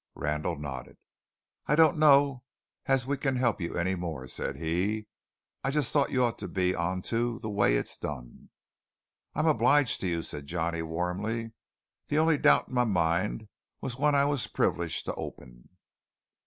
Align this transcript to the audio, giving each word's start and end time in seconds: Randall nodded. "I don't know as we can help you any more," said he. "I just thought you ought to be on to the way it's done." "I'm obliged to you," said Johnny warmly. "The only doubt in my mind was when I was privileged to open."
Randall 0.15 0.55
nodded. 0.57 0.97
"I 1.67 1.75
don't 1.75 1.99
know 1.99 2.41
as 2.87 3.05
we 3.05 3.17
can 3.17 3.35
help 3.35 3.61
you 3.61 3.77
any 3.77 3.93
more," 3.93 4.27
said 4.27 4.57
he. 4.57 5.05
"I 5.63 5.69
just 5.69 5.93
thought 5.93 6.09
you 6.11 6.23
ought 6.23 6.39
to 6.39 6.47
be 6.47 6.73
on 6.73 7.03
to 7.03 7.37
the 7.37 7.51
way 7.51 7.75
it's 7.75 7.97
done." 7.97 8.49
"I'm 9.35 9.45
obliged 9.45 10.01
to 10.01 10.07
you," 10.07 10.23
said 10.23 10.47
Johnny 10.47 10.81
warmly. 10.81 11.51
"The 12.07 12.17
only 12.17 12.39
doubt 12.39 12.69
in 12.69 12.73
my 12.73 12.83
mind 12.83 13.47
was 13.79 13.99
when 13.99 14.15
I 14.15 14.25
was 14.25 14.47
privileged 14.47 15.05
to 15.05 15.13
open." 15.13 15.69